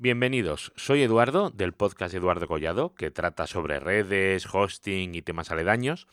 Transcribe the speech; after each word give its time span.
Bienvenidos, 0.00 0.72
soy 0.76 1.02
Eduardo 1.02 1.50
del 1.50 1.72
podcast 1.72 2.14
Eduardo 2.14 2.46
Collado, 2.46 2.94
que 2.94 3.10
trata 3.10 3.48
sobre 3.48 3.80
redes, 3.80 4.46
hosting 4.46 5.16
y 5.16 5.22
temas 5.22 5.50
aledaños, 5.50 6.06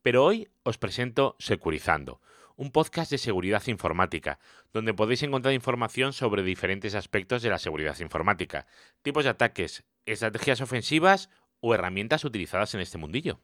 pero 0.00 0.24
hoy 0.24 0.46
os 0.62 0.78
presento 0.78 1.34
Securizando, 1.40 2.20
un 2.54 2.70
podcast 2.70 3.10
de 3.10 3.18
seguridad 3.18 3.64
informática, 3.66 4.38
donde 4.72 4.94
podéis 4.94 5.24
encontrar 5.24 5.54
información 5.54 6.12
sobre 6.12 6.44
diferentes 6.44 6.94
aspectos 6.94 7.42
de 7.42 7.50
la 7.50 7.58
seguridad 7.58 7.98
informática, 7.98 8.68
tipos 9.02 9.24
de 9.24 9.30
ataques, 9.30 9.82
estrategias 10.06 10.60
ofensivas 10.60 11.28
o 11.58 11.74
herramientas 11.74 12.24
utilizadas 12.24 12.76
en 12.76 12.80
este 12.80 12.98
mundillo. 12.98 13.40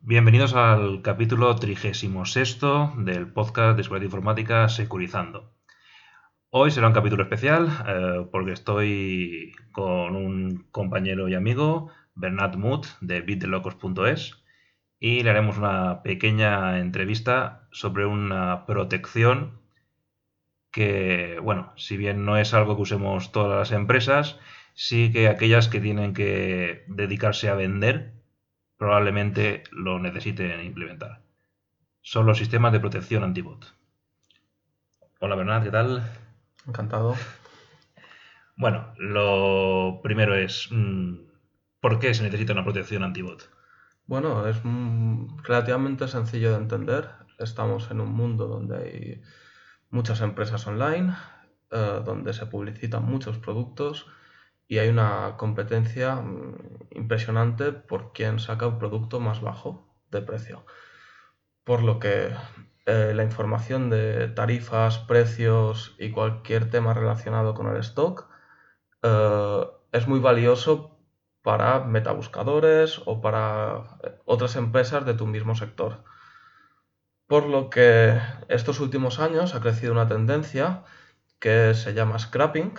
Bienvenidos 0.00 0.52
al 0.54 1.00
capítulo 1.00 1.54
36 1.54 2.10
del 2.96 3.32
podcast 3.32 3.76
de 3.76 3.84
seguridad 3.84 4.04
informática 4.04 4.68
Securizando. 4.68 5.61
Hoy 6.54 6.70
será 6.70 6.88
un 6.88 6.92
capítulo 6.92 7.22
especial 7.22 7.66
eh, 7.88 8.26
porque 8.30 8.52
estoy 8.52 9.54
con 9.72 10.14
un 10.14 10.66
compañero 10.70 11.26
y 11.30 11.34
amigo, 11.34 11.90
Bernat 12.14 12.56
Muth, 12.56 12.88
de 13.00 13.22
bitdelocos.es, 13.22 14.44
y 15.00 15.22
le 15.22 15.30
haremos 15.30 15.56
una 15.56 16.02
pequeña 16.02 16.78
entrevista 16.78 17.66
sobre 17.72 18.04
una 18.04 18.66
protección 18.66 19.62
que, 20.70 21.38
bueno, 21.42 21.72
si 21.76 21.96
bien 21.96 22.26
no 22.26 22.36
es 22.36 22.52
algo 22.52 22.76
que 22.76 22.82
usemos 22.82 23.32
todas 23.32 23.58
las 23.58 23.72
empresas, 23.72 24.38
sí 24.74 25.10
que 25.10 25.28
aquellas 25.28 25.68
que 25.68 25.80
tienen 25.80 26.12
que 26.12 26.84
dedicarse 26.86 27.48
a 27.48 27.54
vender 27.54 28.12
probablemente 28.76 29.62
lo 29.70 29.98
necesiten 29.98 30.62
implementar. 30.62 31.22
Son 32.02 32.26
los 32.26 32.36
sistemas 32.36 32.72
de 32.72 32.80
protección 32.80 33.24
antibot. 33.24 33.74
Hola 35.18 35.34
Bernat, 35.34 35.64
¿qué 35.64 35.70
tal? 35.70 36.21
Encantado. 36.66 37.16
Bueno, 38.56 38.94
lo 38.98 40.00
primero 40.02 40.34
es, 40.34 40.68
mm, 40.70 41.14
¿por 41.80 41.98
qué 41.98 42.14
se 42.14 42.22
necesita 42.22 42.52
una 42.52 42.64
protección 42.64 43.02
antibot? 43.02 43.50
Bueno, 44.06 44.46
es 44.46 44.60
mm, 44.62 45.38
relativamente 45.42 46.06
sencillo 46.08 46.52
de 46.52 46.58
entender. 46.58 47.10
Estamos 47.38 47.90
en 47.90 48.00
un 48.00 48.12
mundo 48.12 48.46
donde 48.46 48.76
hay 48.76 49.22
muchas 49.90 50.20
empresas 50.20 50.66
online, 50.66 51.14
eh, 51.70 52.02
donde 52.04 52.32
se 52.32 52.46
publicitan 52.46 53.04
muchos 53.04 53.38
productos 53.38 54.06
y 54.68 54.78
hay 54.78 54.88
una 54.88 55.36
competencia 55.36 56.16
mm, 56.16 56.56
impresionante 56.92 57.72
por 57.72 58.12
quien 58.12 58.38
saca 58.38 58.66
un 58.66 58.78
producto 58.78 59.20
más 59.20 59.40
bajo 59.40 59.88
de 60.10 60.22
precio. 60.22 60.64
Por 61.64 61.82
lo 61.82 61.98
que 61.98 62.30
eh, 62.86 63.12
la 63.14 63.22
información 63.22 63.90
de 63.90 64.28
tarifas, 64.28 64.98
precios 64.98 65.94
y 65.98 66.10
cualquier 66.10 66.68
tema 66.70 66.94
relacionado 66.94 67.54
con 67.54 67.68
el 67.68 67.76
stock 67.78 68.28
eh, 69.02 69.64
es 69.92 70.08
muy 70.08 70.18
valioso 70.18 70.98
para 71.42 71.80
metabuscadores 71.80 73.00
o 73.06 73.20
para 73.20 73.98
eh, 74.02 74.18
otras 74.24 74.56
empresas 74.56 75.06
de 75.06 75.14
tu 75.14 75.26
mismo 75.26 75.54
sector. 75.54 76.04
Por 77.28 77.46
lo 77.46 77.70
que 77.70 78.20
estos 78.48 78.80
últimos 78.80 79.20
años 79.20 79.54
ha 79.54 79.60
crecido 79.60 79.92
una 79.92 80.08
tendencia 80.08 80.84
que 81.38 81.74
se 81.74 81.94
llama 81.94 82.18
scrapping, 82.18 82.74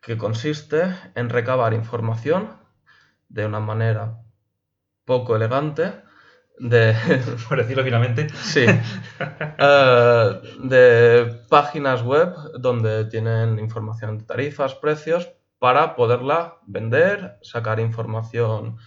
que 0.00 0.16
consiste 0.16 0.94
en 1.14 1.28
recabar 1.28 1.74
información 1.74 2.56
de 3.28 3.46
una 3.46 3.60
manera 3.60 4.22
poco 5.04 5.36
elegante 5.36 6.02
de... 6.58 6.94
Por 7.48 7.58
decirlo 7.58 7.84
finalmente. 7.84 8.28
Sí. 8.30 8.66
Eh, 9.62 10.40
de 10.62 11.42
páginas 11.50 12.02
web 12.02 12.34
donde 12.58 13.04
tienen 13.04 13.58
información 13.58 14.16
de 14.16 14.24
tarifas, 14.24 14.74
precios, 14.74 15.30
para 15.58 15.94
poderla 15.94 16.56
vender, 16.66 17.38
sacar 17.42 17.80
información 17.80 18.78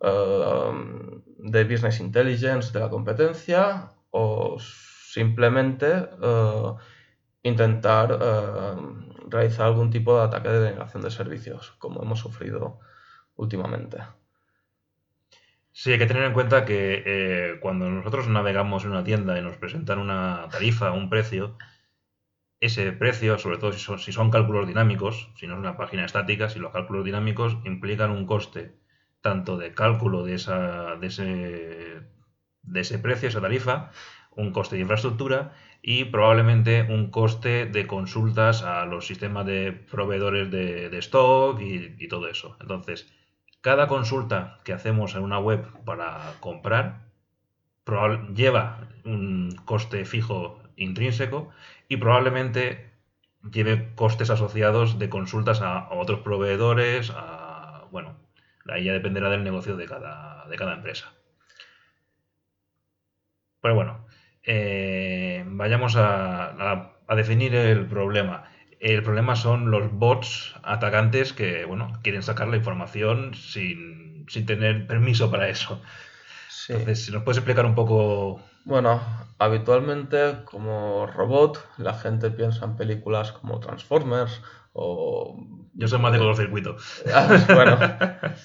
eh, 0.00 0.72
de 1.38 1.64
business 1.64 1.98
intelligence 1.98 2.72
de 2.72 2.78
la 2.78 2.88
competencia 2.88 3.90
o 4.12 4.56
simplemente 4.60 6.08
eh, 6.22 6.72
intentar 7.42 8.16
realizar 9.28 9.66
algún 9.66 9.90
tipo 9.90 10.16
de 10.16 10.24
ataque 10.24 10.50
de 10.50 10.60
denegación 10.60 11.02
de 11.02 11.10
servicios, 11.10 11.72
como 11.78 12.00
hemos 12.00 12.20
sufrido 12.20 12.78
últimamente. 13.34 13.98
Sí, 15.82 15.92
hay 15.92 15.98
que 15.98 16.04
tener 16.04 16.24
en 16.24 16.34
cuenta 16.34 16.66
que 16.66 17.02
eh, 17.06 17.58
cuando 17.58 17.88
nosotros 17.88 18.28
navegamos 18.28 18.84
en 18.84 18.90
una 18.90 19.02
tienda 19.02 19.38
y 19.38 19.42
nos 19.42 19.56
presentan 19.56 19.98
una 19.98 20.46
tarifa, 20.50 20.92
un 20.92 21.08
precio, 21.08 21.56
ese 22.60 22.92
precio, 22.92 23.38
sobre 23.38 23.56
todo 23.56 23.72
si 23.72 24.12
son, 24.12 24.30
cálculos 24.30 24.66
dinámicos, 24.66 25.30
si 25.36 25.46
no 25.46 25.54
es 25.54 25.58
una 25.58 25.78
página 25.78 26.04
estática, 26.04 26.50
si 26.50 26.58
los 26.58 26.72
cálculos 26.72 27.06
dinámicos 27.06 27.56
implican 27.64 28.10
un 28.10 28.26
coste 28.26 28.74
tanto 29.22 29.56
de 29.56 29.72
cálculo 29.72 30.22
de, 30.22 30.34
esa, 30.34 30.96
de, 30.96 31.06
ese, 31.06 32.02
de 32.62 32.80
ese 32.80 32.98
precio, 32.98 33.30
esa 33.30 33.40
tarifa, 33.40 33.90
un 34.32 34.52
coste 34.52 34.76
de 34.76 34.82
infraestructura 34.82 35.54
y 35.80 36.04
probablemente 36.04 36.82
un 36.82 37.10
coste 37.10 37.64
de 37.64 37.86
consultas 37.86 38.62
a 38.62 38.84
los 38.84 39.06
sistemas 39.06 39.46
de 39.46 39.72
proveedores 39.72 40.50
de, 40.50 40.98
stock 40.98 41.58
y 41.62 42.06
todo 42.08 42.28
eso. 42.28 42.58
Entonces, 42.60 43.10
cada 43.60 43.86
consulta 43.86 44.60
que 44.64 44.72
hacemos 44.72 45.14
en 45.14 45.22
una 45.22 45.38
web 45.38 45.66
para 45.84 46.34
comprar 46.40 47.10
lleva 48.34 48.88
un 49.04 49.54
coste 49.64 50.04
fijo 50.04 50.62
intrínseco 50.76 51.50
y 51.88 51.96
probablemente 51.96 52.90
lleve 53.52 53.94
costes 53.94 54.30
asociados 54.30 54.98
de 54.98 55.08
consultas 55.08 55.60
a, 55.60 55.88
otros 55.90 56.20
proveedores, 56.20 57.12
a, 57.14 57.86
bueno, 57.90 58.16
ahí 58.68 58.84
ya 58.84 58.92
dependerá 58.92 59.30
del 59.30 59.44
negocio 59.44 59.76
de 59.76 59.86
cada, 59.86 60.46
de 60.46 60.56
cada 60.56 60.74
empresa. 60.74 61.12
Pero 63.60 63.74
bueno, 63.74 64.06
eh, 64.42 65.44
vayamos 65.46 65.96
a 65.96 66.94
definir 67.16 67.54
el 67.54 67.86
problema. 67.86 68.44
El 68.80 69.02
problema 69.02 69.36
son 69.36 69.70
los 69.70 69.92
bots 69.92 70.54
atacantes 70.62 71.34
que, 71.34 71.66
bueno, 71.66 71.92
quieren 72.02 72.22
sacar 72.22 72.48
la 72.48 72.56
información 72.56 73.34
sin, 73.34 74.24
tener 74.46 74.86
permiso 74.86 75.30
para 75.30 75.50
eso. 75.50 75.82
Entonces, 76.68 77.04
si 77.04 77.12
nos 77.12 77.22
puedes 77.22 77.36
explicar 77.36 77.66
un 77.66 77.74
poco... 77.74 78.40
Bueno, 78.64 79.02
habitualmente 79.38 80.44
como 80.44 81.06
robot 81.06 81.66
la 81.76 81.94
gente 81.94 82.30
piensa 82.30 82.64
en 82.64 82.76
películas 82.76 83.32
como 83.32 83.60
Transformers 83.60 84.40
o... 84.72 85.36
Yo 85.74 85.86
soy 85.86 85.98
más 85.98 86.12
de 86.12 86.18
cortocircuito. 86.18 86.76
Ah, 87.14 87.28
bueno, 87.54 87.78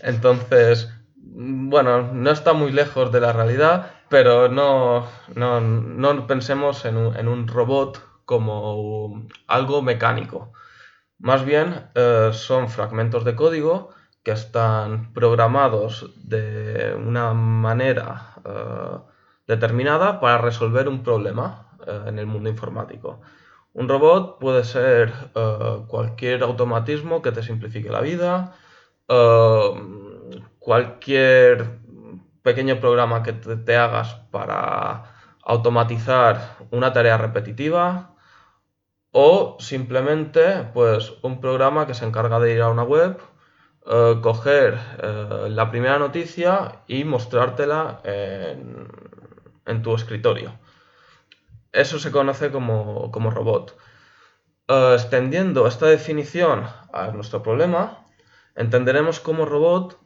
entonces, 0.01 0.93
bueno, 1.15 2.11
no 2.11 2.31
está 2.31 2.51
muy 2.51 2.73
lejos 2.73 3.09
de 3.11 3.21
la 3.21 3.31
realidad, 3.31 3.91
pero 4.09 4.49
no, 4.49 5.07
no, 5.35 6.27
pensemos 6.27 6.83
en 6.83 6.97
un, 6.97 7.15
en 7.15 7.29
un 7.29 7.47
robot 7.47 8.14
como 8.25 9.27
algo 9.47 9.81
mecánico. 9.81 10.51
Más 11.19 11.45
bien 11.45 11.89
eh, 11.95 12.31
son 12.33 12.69
fragmentos 12.69 13.23
de 13.23 13.35
código 13.35 13.89
que 14.23 14.31
están 14.31 15.13
programados 15.13 16.11
de 16.27 16.95
una 16.95 17.33
manera 17.33 18.35
eh, 18.43 18.97
determinada 19.47 20.19
para 20.19 20.39
resolver 20.39 20.87
un 20.89 21.03
problema 21.03 21.69
eh, 21.87 22.05
en 22.07 22.19
el 22.19 22.25
mundo 22.25 22.49
informático. 22.49 23.21
Un 23.73 23.89
robot 23.89 24.39
puede 24.39 24.63
ser 24.63 25.11
cualquier 25.87 26.43
automatismo 26.43 27.21
que 27.21 27.33
te 27.33 27.43
simplifique 27.43 27.89
la 27.89 27.99
vida, 27.99 28.55
cualquier 30.59 31.81
pequeño 32.41 32.79
programa 32.79 33.21
que 33.21 33.33
te 33.33 33.75
hagas 33.75 34.13
para 34.31 35.15
automatizar 35.43 36.57
una 36.71 36.93
tarea 36.93 37.17
repetitiva, 37.17 38.14
o 39.17 39.55
simplemente 39.59 40.67
pues 40.73 41.13
un 41.21 41.39
programa 41.39 41.87
que 41.87 41.93
se 41.93 42.03
encarga 42.03 42.37
de 42.37 42.53
ir 42.53 42.61
a 42.61 42.67
una 42.67 42.83
web, 42.83 43.17
eh, 43.85 44.19
coger 44.21 44.77
eh, 45.01 45.47
la 45.49 45.71
primera 45.71 45.97
noticia 45.97 46.81
y 46.85 47.05
mostrártela 47.05 48.01
en, 48.03 49.81
tu 49.81 49.95
escritorio. 49.95 50.59
Eso 51.71 51.97
se 51.97 52.11
conoce 52.11 52.51
como, 52.51 53.09
robot. 53.13 53.77
Eh, 54.67 54.91
extendiendo 54.95 55.65
esta 55.65 55.85
definición 55.85 56.65
a 56.91 57.07
nuestro 57.11 57.41
problema, 57.41 58.05
entenderemos 58.53 59.21
como 59.21 59.45
robot 59.45 59.97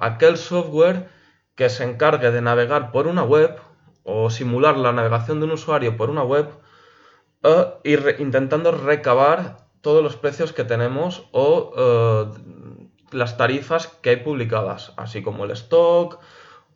aquel 0.00 0.36
software 0.36 1.08
que 1.54 1.68
se 1.68 1.84
encargue 1.84 2.32
de 2.32 2.42
navegar 2.42 2.90
por 2.90 3.06
una 3.06 3.22
web 3.22 3.60
o 4.02 4.30
simular 4.30 4.76
la 4.78 4.92
navegación 4.92 5.38
de 5.38 5.46
un 5.46 5.52
usuario 5.52 5.96
por 5.96 6.10
una 6.10 6.24
web 6.24 6.48
uh, 7.44 7.64
intentando 8.18 8.72
recabar 8.72 9.58
todos 9.80 10.02
los 10.02 10.16
precios 10.16 10.52
que 10.52 10.64
tenemos 10.64 11.28
o 11.32 11.72
eh, 11.76 12.26
las 13.10 13.36
tarifas 13.36 13.88
que 13.88 14.10
hay 14.10 14.16
publicadas, 14.16 14.92
así 14.96 15.22
como 15.22 15.44
el 15.44 15.50
stock 15.52 16.18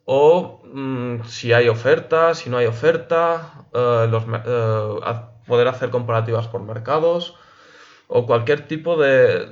o 0.05 0.63
mm, 0.65 1.25
si 1.25 1.53
hay 1.53 1.69
oferta, 1.69 2.35
si 2.35 2.51
no 2.51 2.59
hay 2.59 2.67
oferta, 2.67 3.67
eh, 3.75 4.09
poder 5.47 5.69
hacer 5.69 5.91
comparativas 5.91 6.49
por 6.49 6.63
mercados 6.63 7.37
o 8.09 8.27
cualquier 8.27 8.67
tipo 8.69 8.97
de, 8.97 9.47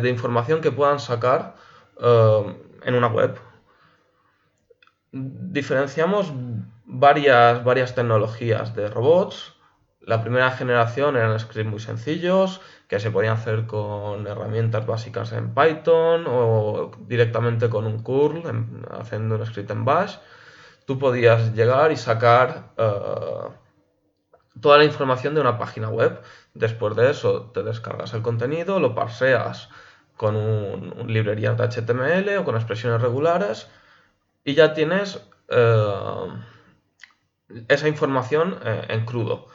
de- 0.00 0.08
información 0.10 0.60
que 0.60 0.72
puedan 0.72 1.00
sacar 1.00 1.56
eh, 2.00 2.56
en 2.84 2.94
una 2.94 3.08
web. 3.08 3.38
Diferenciamos 5.12 6.32
varias, 6.84 7.62
varias 7.64 7.94
tecnologías 7.94 8.74
de 8.74 8.88
robots. 8.88 9.54
La 10.08 10.22
primera 10.22 10.50
generación 10.60 11.16
eran 11.16 11.38
scripts 11.38 11.70
muy 11.70 11.80
sencillos 11.80 12.60
que 12.88 12.98
se 12.98 13.10
podían 13.10 13.34
hacer 13.34 13.66
con 13.66 14.26
herramientas 14.26 14.86
básicas 14.86 15.32
en 15.32 15.54
Python 15.54 16.24
o 16.26 16.90
directamente 17.12 17.68
con 17.68 17.84
un 17.86 17.98
curl, 18.02 18.38
en- 18.52 18.86
haciendo 19.00 19.36
un 19.36 19.46
script 19.46 19.70
en 19.70 19.84
Bash. 19.84 20.16
Tú 20.86 20.98
podías 20.98 21.52
llegar 21.54 21.92
y 21.92 21.96
sacar 21.96 22.72
eh, 22.78 23.48
toda 24.60 24.78
la 24.78 24.84
información 24.84 25.34
de 25.34 25.40
una 25.40 25.58
página 25.58 25.88
web. 25.88 26.20
Después 26.54 26.96
de 26.96 27.10
eso, 27.10 27.50
te 27.52 27.62
descargas 27.62 28.14
el 28.14 28.22
contenido, 28.22 28.80
lo 28.80 28.94
parseas 28.94 29.68
con 30.16 30.34
un, 30.36 31.04
librerías 31.12 31.56
de 31.56 31.64
HTML 31.64 32.38
o 32.38 32.44
con 32.44 32.56
expresiones 32.56 33.00
regulares 33.02 33.68
y 34.44 34.54
ya 34.54 34.74
tienes 34.74 35.22
eh, 35.48 36.28
esa 37.68 37.88
información 37.88 38.58
eh, 38.64 38.86
en 38.88 39.04
crudo. 39.04 39.46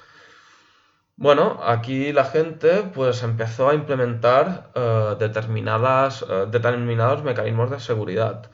Bueno, 1.15 1.60
aquí 1.63 2.12
la 2.12 2.25
gente 2.25 2.83
pues 2.94 3.24
empezó 3.24 3.69
a 3.69 3.75
implementar 3.75 4.71
eh, 4.75 5.15
eh, 5.19 6.45
determinados 6.51 7.24
mecanismos 7.24 7.69
de 7.71 7.80
seguridad, 7.80 8.50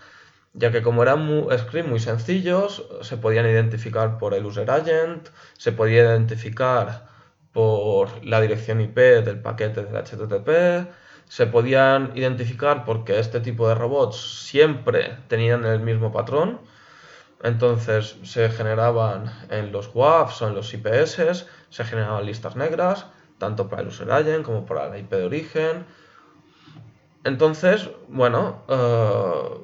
ya 0.53 0.71
que 0.71 0.81
como 0.81 1.03
eran 1.03 1.25
mu- 1.25 1.49
scripts 1.57 1.89
muy 1.89 1.99
sencillos, 1.99 2.85
se 3.01 3.17
podían 3.17 3.45
identificar 3.47 4.17
por 4.17 4.33
el 4.33 4.45
user 4.45 4.69
agent, 4.71 5.29
se 5.57 5.71
podía 5.73 6.03
identificar 6.03 7.07
por 7.53 8.25
la 8.25 8.41
dirección 8.41 8.81
IP 8.81 9.21
del 9.21 9.41
paquete 9.41 9.83
del 9.85 9.95
HTTP, 9.97 10.87
se 11.27 11.47
podían 11.47 12.11
identificar 12.15 12.85
porque 12.85 13.19
este 13.19 13.39
tipo 13.41 13.67
de 13.69 13.75
robots 13.75 14.17
siempre 14.47 15.17
tenían 15.27 15.65
el 15.65 15.79
mismo 15.81 16.11
patrón, 16.11 16.61
entonces 17.41 18.17
se 18.23 18.49
generaban 18.49 19.31
en 19.49 19.71
los 19.71 19.91
WAFs 19.93 20.41
o 20.41 20.47
en 20.47 20.55
los 20.55 20.73
IPS, 20.73 21.45
se 21.69 21.83
generaban 21.85 22.25
listas 22.25 22.55
negras, 22.55 23.05
tanto 23.37 23.69
para 23.69 23.81
el 23.81 23.87
user 23.87 24.11
agent 24.11 24.45
como 24.45 24.65
para 24.65 24.89
la 24.89 24.97
IP 24.97 25.11
de 25.11 25.25
origen. 25.25 25.85
Entonces, 27.23 27.89
bueno, 28.09 28.63
eh, 28.67 29.59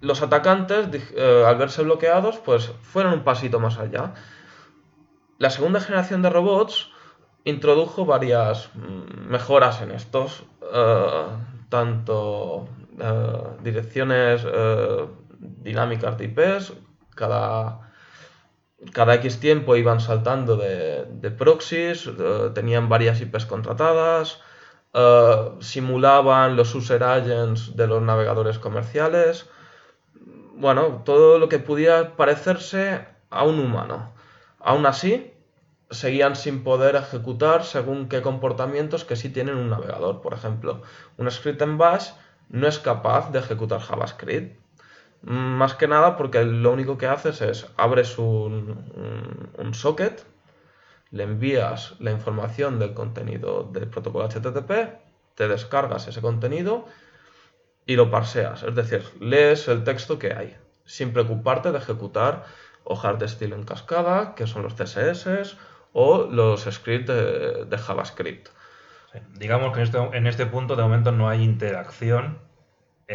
los 0.00 0.22
atacantes, 0.22 0.88
eh, 1.14 1.44
al 1.46 1.56
verse 1.56 1.82
bloqueados, 1.82 2.38
pues 2.38 2.72
fueron 2.82 3.12
un 3.12 3.24
pasito 3.24 3.60
más 3.60 3.78
allá. 3.78 4.14
La 5.38 5.50
segunda 5.50 5.80
generación 5.80 6.22
de 6.22 6.30
robots 6.30 6.90
introdujo 7.44 8.06
varias 8.06 8.70
mm, 8.74 9.30
mejoras 9.30 9.82
en 9.82 9.90
estos, 9.90 10.44
eh, 10.72 11.26
tanto 11.68 12.68
direcciones 13.62 14.44
dinámicas 15.42 16.16
de 16.18 16.24
IPs, 16.26 16.72
cada, 17.14 17.92
cada 18.92 19.14
X 19.16 19.40
tiempo 19.40 19.76
iban 19.76 20.00
saltando 20.00 20.56
de, 20.56 21.04
de 21.04 21.30
proxies, 21.30 22.06
eh, 22.06 22.50
tenían 22.54 22.88
varias 22.88 23.20
IPs 23.20 23.46
contratadas, 23.46 24.40
eh, 24.94 25.50
simulaban 25.60 26.56
los 26.56 26.74
user 26.74 27.02
agents 27.02 27.76
de 27.76 27.86
los 27.86 28.02
navegadores 28.02 28.58
comerciales, 28.58 29.48
bueno, 30.54 31.02
todo 31.04 31.38
lo 31.38 31.48
que 31.48 31.58
pudiera 31.58 32.16
parecerse 32.16 33.06
a 33.30 33.44
un 33.44 33.58
humano. 33.58 34.12
Aún 34.60 34.86
así, 34.86 35.32
seguían 35.90 36.36
sin 36.36 36.64
poder 36.64 36.96
ejecutar 36.96 37.64
según 37.64 38.08
qué 38.08 38.22
comportamientos 38.22 39.04
que 39.04 39.16
sí 39.16 39.28
tienen 39.28 39.56
un 39.56 39.70
navegador. 39.70 40.22
Por 40.22 40.34
ejemplo, 40.34 40.82
un 41.18 41.30
script 41.30 41.62
en 41.62 41.78
Bash 41.78 42.10
no 42.48 42.66
es 42.66 42.78
capaz 42.78 43.30
de 43.30 43.38
ejecutar 43.40 43.80
JavaScript. 43.80 44.61
Más 45.22 45.74
que 45.74 45.86
nada 45.88 46.16
porque 46.16 46.44
lo 46.44 46.72
único 46.72 46.98
que 46.98 47.06
haces 47.06 47.40
es 47.42 47.66
abres 47.76 48.18
un, 48.18 49.52
un- 49.58 49.74
socket, 49.74 50.24
le 51.10 51.22
envías 51.24 51.94
la 52.00 52.10
información 52.10 52.78
del 52.78 52.94
contenido 52.94 53.64
del 53.64 53.88
protocolo 53.88 54.24
HTTP, 54.24 54.70
te 55.34 55.48
descargas 55.48 56.08
ese 56.08 56.20
contenido 56.20 56.86
y 57.86 57.96
lo 57.96 58.10
parseas, 58.10 58.62
es 58.64 58.74
decir, 58.74 59.04
lees 59.20 59.68
el 59.68 59.84
texto 59.84 60.18
que 60.18 60.32
hay, 60.34 60.56
sin 60.84 61.12
preocuparte 61.12 61.72
de 61.72 61.78
ejecutar 61.78 62.44
hojas 62.84 63.18
de 63.18 63.26
estilo 63.26 63.56
en 63.56 63.64
cascada, 63.64 64.34
que 64.34 64.46
son 64.46 64.62
los 64.62 64.74
CSS, 64.74 65.56
o 65.92 66.24
los 66.24 66.62
scripts 66.62 67.08
de, 67.08 67.78
JavaScript. 67.78 68.48
Digamos 69.34 69.72
que 69.72 69.80
en 69.80 69.84
este, 69.84 69.98
en 69.98 70.26
este 70.26 70.46
punto 70.46 70.74
de 70.74 70.82
momento 70.82 71.12
no 71.12 71.28
hay 71.28 71.42
interacción 71.42 72.38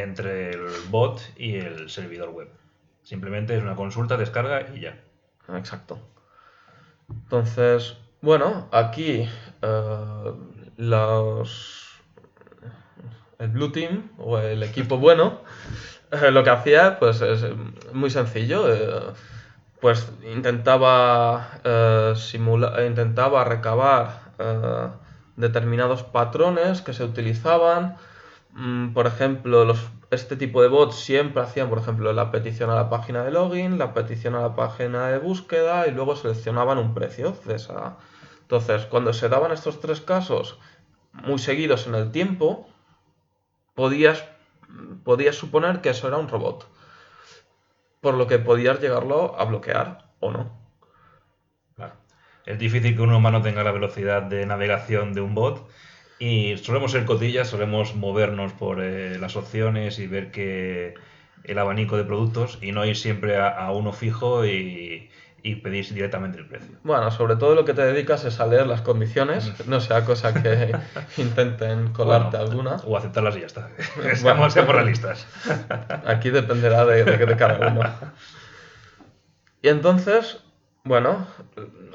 entre 0.02 0.52
el 0.52 0.66
bot 0.90 1.22
y 1.38 1.56
el 1.58 1.90
servidor 1.90 2.30
web. 2.30 2.50
Simplemente 3.04 3.56
es 3.56 3.64
una 3.64 3.76
consulta, 3.76 4.18
descarga 4.18 4.66
y 4.76 4.82
ya. 4.82 5.00
Exacto. 5.56 6.00
Entonces, 7.10 7.98
bueno, 8.22 8.68
aquí 8.72 9.28
eh, 9.62 10.34
los 10.78 11.86
el 13.40 13.50
Blue 13.50 13.72
Team 13.72 14.10
o 14.18 14.40
el 14.40 14.64
equipo 14.64 14.98
bueno 15.08 15.42
eh, 16.12 16.32
lo 16.32 16.44
que 16.44 16.50
hacía 16.50 17.00
pues 17.00 17.22
es 17.22 17.46
muy 17.94 18.10
sencillo. 18.10 18.74
eh, 18.74 19.14
pues 19.80 20.12
intentaba 20.34 21.60
eh, 21.64 22.14
simula- 22.16 22.84
intentaba 22.88 23.44
recabar 23.44 24.22
eh, 24.40 24.88
determinados 25.36 26.02
patrones 26.04 26.82
que 26.82 26.94
se 26.94 27.04
utilizaban. 27.04 27.96
Mm, 28.52 28.94
por 28.94 29.08
ejemplo, 29.08 29.66
los, 29.66 29.80
este 30.12 30.36
tipo 30.36 30.62
de 30.62 30.68
bots 30.68 30.96
siempre 30.96 31.42
hacían, 31.42 31.70
por 31.70 31.80
ejemplo, 31.80 32.12
la 32.14 32.32
petición 32.32 32.70
a 32.70 32.76
la 32.76 32.90
página 32.90 33.24
de 33.24 33.32
login, 33.32 33.78
la 33.78 33.94
petición 33.94 34.36
a 34.36 34.42
la 34.42 34.56
página 34.56 35.08
de 35.08 35.20
búsqueda 35.20 35.88
y 35.88 35.92
luego 35.92 36.16
seleccionaban 36.16 36.78
un 36.78 36.94
precio 36.94 37.36
de 37.46 37.56
esa. 37.56 37.98
Entonces, 38.42 38.86
cuando 38.86 39.14
se 39.14 39.30
daban 39.30 39.52
estos 39.52 39.80
tres 39.80 40.02
casos 40.02 40.60
muy 41.12 41.40
seguidos 41.40 41.88
en 41.88 41.96
el 41.96 42.12
tiempo, 42.12 42.68
podías, 43.76 44.24
podías 45.04 45.36
suponer 45.36 45.82
que 45.82 45.90
eso 45.90 46.08
era 46.08 46.18
un 46.18 46.30
robot. 46.30 46.68
Por 48.02 48.16
lo 48.16 48.28
que 48.28 48.40
podías 48.40 48.80
llegarlo 48.80 49.40
a 49.40 49.46
bloquear 49.46 50.12
o 50.20 50.32
no. 50.32 50.68
Es 52.48 52.58
difícil 52.58 52.96
que 52.96 53.02
un 53.02 53.12
humano 53.12 53.42
tenga 53.42 53.62
la 53.62 53.74
velocidad 53.74 54.22
de 54.22 54.46
navegación 54.46 55.14
de 55.14 55.20
un 55.20 55.36
bot 55.36 55.68
y 56.20 56.58
solemos 56.58 56.92
ser 56.92 57.06
cotillas, 57.06 57.50
solemos 57.50 57.96
movernos 57.96 58.54
por 58.54 58.82
eh, 58.82 59.18
las 59.20 59.36
opciones 59.36 60.00
y 60.00 60.08
ver 60.08 60.32
que 60.32 60.96
el 61.44 61.60
abanico 61.60 61.98
de 61.98 62.04
productos 62.04 62.58
y 62.62 62.72
no 62.72 62.86
ir 62.86 62.98
siempre 62.98 63.38
a, 63.38 63.50
a 63.50 63.72
uno 63.72 63.94
fijo 63.94 64.46
y, 64.46 65.10
y 65.44 65.56
pedir 65.56 65.94
directamente 65.94 66.40
el 66.40 66.48
precio. 66.48 66.76
Bueno, 66.84 67.10
sobre 67.12 67.36
todo 67.36 67.56
lo 67.56 67.64
que 67.64 67.74
te 67.74 67.84
dedicas 67.84 68.26
es 68.26 68.40
a 68.40 68.48
leer 68.48 68.68
las 68.68 68.82
condiciones, 68.82 69.54
no 69.68 69.80
sea 69.80 70.04
cosa 70.04 70.34
que 70.34 70.76
intenten 71.18 71.94
colarte 71.94 72.38
Bueno, 72.38 72.52
alguna. 72.52 72.76
O 72.86 72.98
aceptarlas 72.98 73.38
y 73.38 73.42
ya 73.42 73.46
está. 73.46 73.70
Bueno. 73.96 74.16
Seamos, 74.16 74.54
seamos 74.54 74.76
realistas. 74.76 75.28
Aquí 76.06 76.32
dependerá 76.32 76.86
de, 76.86 77.04
de, 77.04 77.26
de 77.26 77.38
cada 77.38 77.72
uno. 77.72 77.82
Y 79.62 79.70
entonces, 79.70 80.44
bueno, 80.88 81.28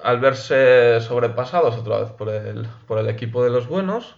al 0.02 0.20
verse 0.20 1.00
sobrepasados 1.00 1.76
otra 1.76 1.98
vez 2.00 2.10
por 2.10 2.28
el, 2.28 2.66
por 2.86 2.98
el 2.98 3.08
equipo 3.08 3.42
de 3.44 3.50
los 3.50 3.68
buenos, 3.68 4.16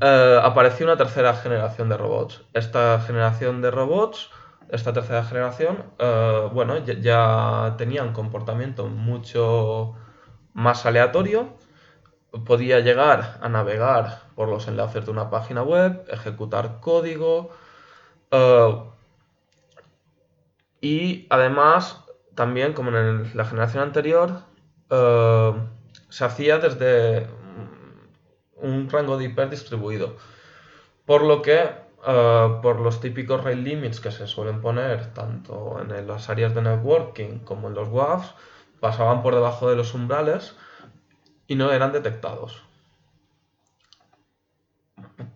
eh, 0.00 0.40
apareció 0.42 0.86
una 0.86 0.96
tercera 0.96 1.34
generación 1.34 1.88
de 1.88 1.96
robots. 1.96 2.42
Esta 2.54 3.00
generación 3.00 3.60
de 3.62 3.70
robots, 3.70 4.30
esta 4.70 4.92
tercera 4.92 5.24
generación, 5.24 5.84
eh, 5.98 6.48
bueno, 6.52 6.78
ya, 6.78 6.94
ya 6.94 7.74
tenía 7.76 8.02
un 8.02 8.12
comportamiento 8.12 8.86
mucho 8.86 9.94
más 10.54 10.86
aleatorio. 10.86 11.54
Podía 12.46 12.80
llegar 12.80 13.38
a 13.42 13.48
navegar 13.48 14.22
por 14.36 14.48
los 14.48 14.68
enlaces 14.68 15.04
de 15.04 15.10
una 15.10 15.30
página 15.30 15.62
web, 15.62 16.04
ejecutar 16.10 16.80
código, 16.80 17.50
eh, 18.30 18.82
y 20.80 21.26
además, 21.30 22.04
también, 22.40 22.72
como 22.72 22.88
en 22.96 23.36
la 23.36 23.44
generación 23.44 23.82
anterior, 23.82 24.30
eh, 24.88 25.52
se 26.08 26.24
hacía 26.24 26.56
desde 26.56 27.26
un 28.56 28.88
rango 28.88 29.18
de 29.18 29.26
IP 29.26 29.40
distribuido. 29.50 30.16
Por 31.04 31.20
lo 31.22 31.42
que, 31.42 31.68
eh, 32.06 32.58
por 32.62 32.80
los 32.80 32.98
típicos 33.02 33.44
rate 33.44 33.56
limits 33.56 34.00
que 34.00 34.10
se 34.10 34.26
suelen 34.26 34.62
poner 34.62 35.12
tanto 35.12 35.82
en 35.82 36.06
las 36.06 36.30
áreas 36.30 36.54
de 36.54 36.62
networking 36.62 37.40
como 37.40 37.68
en 37.68 37.74
los 37.74 37.90
WAFs, 37.90 38.32
pasaban 38.80 39.22
por 39.22 39.34
debajo 39.34 39.68
de 39.68 39.76
los 39.76 39.92
umbrales 39.92 40.56
y 41.46 41.56
no 41.56 41.70
eran 41.70 41.92
detectados. 41.92 42.62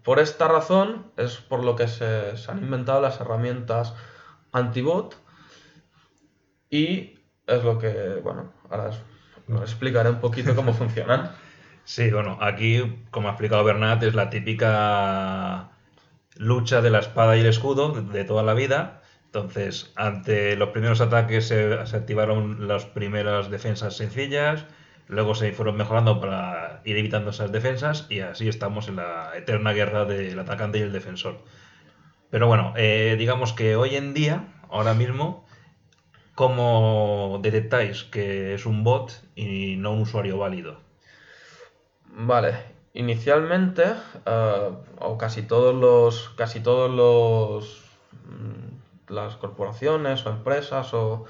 Por 0.02 0.20
esta 0.20 0.48
razón 0.48 1.12
es 1.18 1.36
por 1.36 1.64
lo 1.64 1.76
que 1.76 1.86
se 1.86 2.34
han 2.48 2.62
inventado 2.62 3.02
las 3.02 3.20
herramientas 3.20 3.92
antibot 4.52 5.22
y 6.74 7.20
es 7.46 7.62
lo 7.62 7.78
que, 7.78 8.20
bueno, 8.22 8.52
ahora 8.68 8.88
os, 8.88 9.00
os 9.48 9.62
explicaré 9.62 10.10
un 10.10 10.18
poquito 10.20 10.56
cómo 10.56 10.72
funcionan. 10.82 11.30
Sí, 11.84 12.10
bueno, 12.10 12.38
aquí, 12.40 13.04
como 13.12 13.28
ha 13.28 13.32
explicado 13.32 13.62
Bernat, 13.62 14.02
es 14.02 14.14
la 14.14 14.28
típica 14.28 15.70
lucha 16.36 16.82
de 16.82 16.90
la 16.90 16.98
espada 16.98 17.36
y 17.36 17.40
el 17.40 17.46
escudo 17.46 17.92
de, 17.92 18.02
de 18.02 18.24
toda 18.24 18.42
la 18.42 18.54
vida. 18.54 19.02
Entonces, 19.26 19.92
ante 19.94 20.56
los 20.56 20.70
primeros 20.70 21.00
ataques 21.00 21.46
se, 21.46 21.86
se 21.86 21.96
activaron 21.96 22.66
las 22.66 22.86
primeras 22.86 23.50
defensas 23.50 23.96
sencillas, 23.96 24.66
luego 25.06 25.36
se 25.36 25.52
fueron 25.52 25.76
mejorando 25.76 26.20
para 26.20 26.80
ir 26.84 26.96
evitando 26.96 27.30
esas 27.30 27.52
defensas 27.52 28.06
y 28.10 28.20
así 28.20 28.48
estamos 28.48 28.88
en 28.88 28.96
la 28.96 29.30
eterna 29.36 29.72
guerra 29.72 30.06
del 30.06 30.38
atacante 30.40 30.78
y 30.78 30.82
el 30.82 30.92
defensor. 30.92 31.38
Pero 32.30 32.48
bueno, 32.48 32.74
eh, 32.76 33.14
digamos 33.18 33.52
que 33.52 33.76
hoy 33.76 33.94
en 33.94 34.12
día, 34.14 34.48
ahora 34.68 34.94
mismo, 34.94 35.43
¿cómo 36.34 37.38
detectáis 37.42 38.04
que 38.04 38.54
es 38.54 38.66
un 38.66 38.84
bot 38.84 39.12
y 39.34 39.76
no 39.76 39.92
un 39.92 40.02
usuario 40.02 40.38
válido? 40.38 40.80
Vale, 42.06 42.54
inicialmente, 42.92 43.84
eh, 44.26 44.70
o 45.00 45.18
casi 45.18 45.42
todos 45.42 45.74
los, 45.74 46.30
casi 46.36 46.60
todos 46.60 46.90
los, 46.90 47.82
mm, 48.28 49.12
las 49.12 49.36
corporaciones 49.36 50.24
o 50.26 50.30
empresas 50.30 50.94
o 50.94 51.24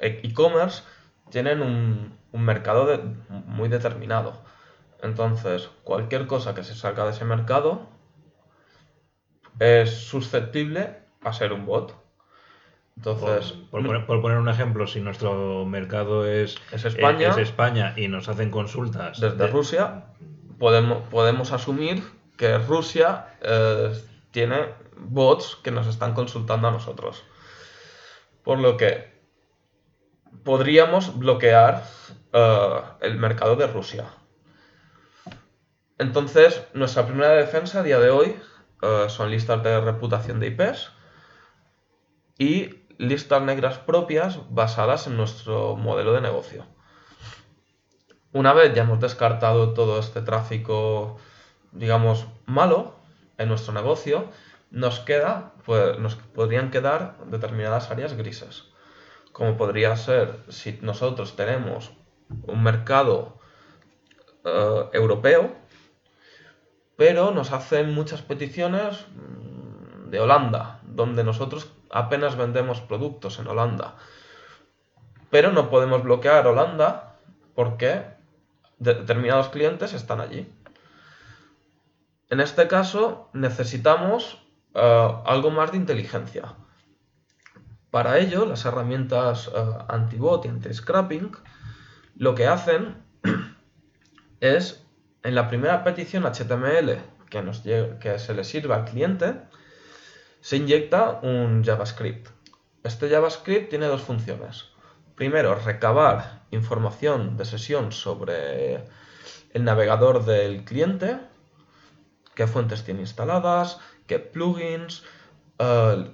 e- 0.00 0.20
e-commerce 0.24 0.82
tienen 1.30 1.62
un, 1.62 2.18
mercado 2.32 2.86
muy 3.28 3.68
determinado. 3.68 4.32
Entonces, 5.02 5.68
cualquier 5.84 6.26
cosa 6.26 6.54
que 6.54 6.62
se 6.64 6.74
salga 6.74 7.04
de 7.04 7.10
ese 7.10 7.24
mercado 7.24 7.88
es 9.58 9.90
susceptible 9.90 10.96
a 11.22 11.32
ser 11.32 11.52
un 11.52 11.66
bot. 11.66 11.94
Entonces, 13.00 13.52
por 13.70 13.82
poner, 13.86 14.04
por 14.04 14.20
poner 14.20 14.36
un 14.36 14.50
ejemplo, 14.50 14.86
si 14.86 15.00
nuestro 15.00 15.64
mercado 15.64 16.26
es, 16.26 16.56
Es 16.70 16.84
España. 16.84 17.28
eh, 17.28 17.30
es 17.30 17.38
España 17.38 17.94
y 17.96 18.08
nos 18.08 18.28
hacen 18.28 18.50
consultas 18.50 19.18
desde 19.18 19.36
de- 19.38 19.46
Rusia 19.46 20.04
podemos, 20.58 21.08
podemos 21.08 21.50
asumir 21.52 22.02
que 22.36 22.58
Rusia 22.58 23.28
eh, 23.40 23.92
tiene 24.32 24.66
bots 24.98 25.56
que 25.62 25.70
nos 25.70 25.86
están 25.86 26.12
consultando 26.12 26.68
a 26.68 26.72
nosotros. 26.72 27.24
Por 28.44 28.58
lo 28.58 28.76
que 28.76 29.10
podríamos 30.44 31.18
bloquear 31.18 31.82
eh, 32.34 32.80
el 33.00 33.16
mercado 33.16 33.56
de 33.56 33.66
Rusia. 33.66 34.04
Entonces, 35.96 36.62
nuestra 36.74 37.06
primera 37.06 37.30
defensa 37.32 37.80
a 37.80 37.82
día 37.82 37.98
de 37.98 38.10
hoy 38.10 38.36
eh, 38.82 39.06
son 39.08 39.30
listas 39.30 39.62
de 39.62 39.80
reputación 39.80 40.38
de 40.40 40.48
IPs 40.48 40.90
y 42.38 42.79
listas 43.00 43.40
negras 43.42 43.78
propias 43.78 44.38
basadas 44.50 45.06
en 45.06 45.16
nuestro 45.16 45.74
modelo 45.74 46.12
de 46.12 46.20
negocio. 46.20 46.66
Una 48.32 48.52
vez 48.52 48.74
ya 48.74 48.82
hemos 48.82 49.00
descartado 49.00 49.72
todo 49.72 49.98
este 49.98 50.20
tráfico, 50.20 51.16
digamos, 51.72 52.26
malo 52.44 52.94
en 53.38 53.48
nuestro 53.48 53.72
negocio, 53.72 54.28
nos 54.70 55.00
queda, 55.00 55.54
pues, 55.64 55.98
nos 55.98 56.16
podrían 56.16 56.70
quedar 56.70 57.16
determinadas 57.24 57.90
áreas 57.90 58.12
grises. 58.12 58.64
Como 59.32 59.56
podría 59.56 59.96
ser 59.96 60.36
si 60.50 60.78
nosotros 60.82 61.36
tenemos 61.36 61.92
un 62.42 62.62
mercado 62.62 63.38
eh, 64.44 64.84
europeo, 64.92 65.52
pero 66.96 67.30
nos 67.30 67.50
hacen 67.50 67.94
muchas 67.94 68.20
peticiones 68.20 69.06
mm, 69.08 70.10
de 70.10 70.20
Holanda, 70.20 70.80
donde 70.82 71.24
nosotros 71.24 71.72
apenas 71.90 72.36
vendemos 72.36 72.80
productos 72.80 73.38
en 73.38 73.46
Holanda. 73.48 73.96
Pero 75.30 75.52
no 75.52 75.70
podemos 75.70 76.02
bloquear 76.02 76.46
Holanda 76.46 77.16
porque 77.54 78.04
de- 78.78 78.94
determinados 78.94 79.48
clientes 79.48 79.92
están 79.92 80.20
allí. 80.20 80.52
En 82.28 82.40
este 82.40 82.68
caso 82.68 83.28
necesitamos 83.32 84.46
eh, 84.74 85.14
algo 85.24 85.50
más 85.50 85.72
de 85.72 85.78
inteligencia. 85.78 86.54
Para 87.90 88.18
ello, 88.18 88.46
las 88.46 88.64
herramientas 88.64 89.50
eh, 89.54 89.78
anti-bot 89.88 90.44
y 90.44 90.48
anti-scrapping 90.48 91.32
lo 92.16 92.34
que 92.34 92.46
hacen 92.46 93.02
es 94.40 94.86
en 95.22 95.34
la 95.34 95.48
primera 95.48 95.82
petición 95.84 96.24
HTML 96.24 96.98
que, 97.28 97.42
nos 97.42 97.60
que 97.60 98.18
se 98.18 98.34
le 98.34 98.44
sirva 98.44 98.76
al 98.76 98.84
cliente, 98.84 99.40
se 100.40 100.56
inyecta 100.56 101.20
un 101.22 101.62
JavaScript. 101.64 102.28
Este 102.82 103.08
JavaScript 103.08 103.70
tiene 103.70 103.86
dos 103.86 104.02
funciones. 104.02 104.66
Primero, 105.14 105.54
recabar 105.54 106.42
información 106.50 107.36
de 107.36 107.44
sesión 107.44 107.92
sobre 107.92 108.84
el 109.52 109.64
navegador 109.64 110.24
del 110.24 110.64
cliente, 110.64 111.18
qué 112.34 112.46
fuentes 112.46 112.84
tiene 112.84 113.00
instaladas, 113.00 113.78
qué 114.06 114.18
plugins, 114.18 115.04
eh, 115.58 116.10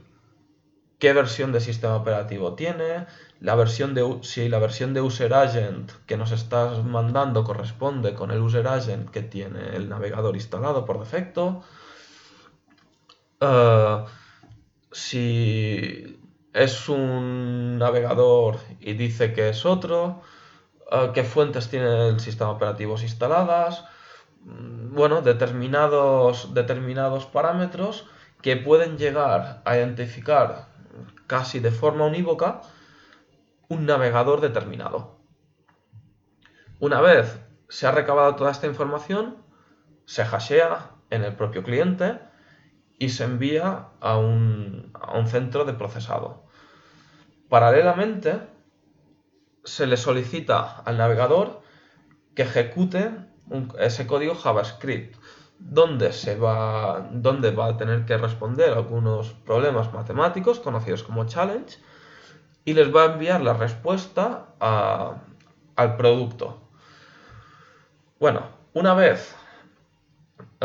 qué 0.99 1.12
versión 1.12 1.52
de 1.52 1.61
sistema 1.61 1.97
operativo 1.97 2.54
tiene, 2.54 3.06
la 3.40 3.54
versión 3.54 3.95
de, 3.95 4.18
si 4.23 4.49
la 4.49 4.59
versión 4.59 4.95
de 4.95 5.02
user 5.02 5.35
agent 5.35 5.92
que 6.06 6.16
nos 6.16 6.33
estás 6.33 6.83
mandando 6.85 7.45
corresponde 7.45 8.14
con 8.14 8.30
el 8.30 8.40
user 8.40 8.66
agent 8.66 9.11
que 9.11 9.23
tiene 9.23 9.76
el 9.76 9.88
navegador 9.88 10.35
instalado 10.37 10.85
por 10.85 10.99
defecto. 10.99 11.62
Eh, 13.40 14.05
si 14.93 16.21
es 16.52 16.88
un 16.88 17.78
navegador 17.78 18.59
y 18.81 18.95
dice 18.95 19.33
que 19.33 19.50
es 19.50 19.66
otro, 19.66 20.23
eh, 20.90 21.11
qué 21.14 21.25
fuentes 21.25 21.69
tiene 21.69 22.09
el 22.09 22.21
sistema 22.21 22.50
operativo 22.50 22.97
instaladas, 23.00 23.85
mm, 24.45 24.95
bueno, 24.95 25.23
determinados, 25.23 26.55
determinados 26.55 27.26
parámetros 27.26 28.09
que 28.43 28.57
pueden 28.57 28.97
llegar 28.99 29.62
a 29.64 29.76
identificar 29.76 30.69
casi 31.26 31.61
de 31.61 31.71
forma 31.71 32.07
unívoca 32.07 32.62
un 33.69 33.87
navegador 33.87 34.40
determinado. 34.40 35.19
Una 36.78 37.00
vez 37.00 37.38
se 37.69 37.87
ha 37.87 37.90
recabado 37.90 38.37
toda 38.37 38.50
esta 38.50 38.66
información, 38.66 39.37
se 40.05 40.25
hashea 40.25 40.90
en 41.11 41.25
el 41.25 41.35
propio 41.35 41.62
cliente 41.62 42.21
y 42.98 43.10
se 43.10 43.24
envía 43.24 43.88
a 44.00 44.18
un, 44.18 44.90
a 44.94 45.18
un 45.18 45.26
centro 45.26 45.64
de 45.64 45.74
procesado. 45.74 46.44
Paralelamente, 47.48 48.40
se 49.64 49.86
le 49.86 49.96
solicita 49.96 50.82
al 50.84 50.96
navegador 50.96 51.60
que 52.34 52.42
ejecute 52.42 53.10
ese 53.78 54.06
código 54.06 54.34
JavaScript, 54.34 55.16
donde, 55.58 56.12
se 56.12 56.36
va, 56.36 57.08
donde 57.12 57.50
va 57.50 57.66
a 57.66 57.76
tener 57.76 58.04
que 58.04 58.16
responder 58.16 58.72
algunos 58.72 59.32
problemas 59.32 59.92
matemáticos 59.92 60.60
conocidos 60.60 61.02
como 61.02 61.26
challenge 61.26 61.78
y 62.64 62.74
les 62.74 62.94
va 62.94 63.02
a 63.02 63.12
enviar 63.12 63.40
la 63.40 63.54
respuesta 63.54 64.48
al 64.58 65.96
producto. 65.96 66.60
Bueno, 68.18 68.42
una 68.74 68.94
vez 68.94 69.34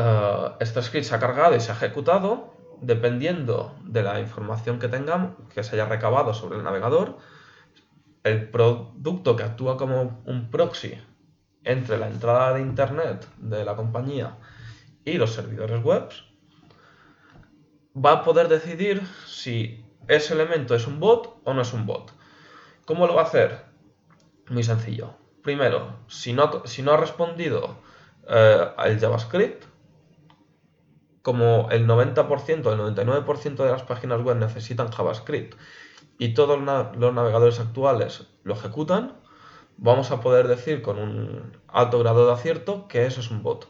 eh, 0.01 0.50
este 0.60 0.81
script 0.81 1.05
se 1.05 1.15
ha 1.15 1.20
cargado 1.20 1.55
y 1.55 1.60
se 1.60 1.72
ha 1.72 1.75
ejecutado, 1.75 2.55
dependiendo 2.81 3.75
de 3.84 4.03
la 4.03 4.20
información 4.20 4.79
que 4.79 4.88
tengamos, 4.88 5.34
que 5.53 5.63
se 5.63 5.75
haya 5.75 5.86
recabado 5.86 6.34
sobre 6.34 6.58
el 6.58 6.63
navegador, 6.63 7.17
el 8.24 8.50
producto 8.50 9.36
que 9.36 9.43
actúa 9.43 9.77
como 9.77 10.22
un 10.25 10.50
proxy 10.50 10.98
entre 11.63 11.98
la 11.98 12.08
entrada 12.08 12.53
de 12.53 12.62
internet 12.62 13.27
de 13.38 13.63
la 13.63 13.75
compañía 13.75 14.38
y 15.05 15.13
los 15.13 15.34
servidores 15.34 15.84
web 15.84 16.10
va 17.96 18.12
a 18.13 18.24
poder 18.24 18.48
decidir 18.48 19.01
si 19.27 19.86
ese 20.08 20.34
elemento 20.34 20.75
es 20.75 20.88
un 20.88 21.00
bot 21.00 21.41
o 21.43 21.53
no 21.53 21.62
es 21.62 21.74
un 21.74 21.86
bot. 21.86 22.12
¿Cómo 22.86 23.05
lo 23.08 23.15
va 23.15 23.22
a 23.22 23.25
hacer? 23.25 23.65
Muy 24.50 24.63
sencillo. 24.63 25.13
Primero, 25.43 26.00
si 26.08 26.34
no, 26.34 26.43
ha 26.43 26.98
respondido 26.98 27.77
eh, 28.27 28.67
al 28.77 29.00
JavaScript, 29.00 29.71
como 31.22 31.70
el 31.72 31.88
90%, 31.88 32.72
el 32.72 32.78
99% 32.78 33.63
de 33.63 33.72
las 33.72 33.84
páginas 33.84 34.22
web 34.22 34.38
necesitan 34.38 34.92
JavaScript 34.92 35.56
y 36.20 36.34
todos 36.34 36.58
los 36.58 36.66
na- 36.66 36.92
los 36.98 37.13
navegadores 37.13 37.60
actuales 37.60 38.28
lo 38.44 38.54
ejecutan, 38.56 39.18
vamos 39.78 40.12
a 40.12 40.22
poder 40.22 40.48
decir 40.48 40.82
con 40.82 40.98
un 41.00 41.58
alto 41.68 42.00
grado 42.00 42.28
de 42.28 42.34
acierto 42.34 42.88
que 42.88 43.06
eso 43.06 43.22
es 43.22 43.32
un 43.32 43.44
bot. 43.44 43.70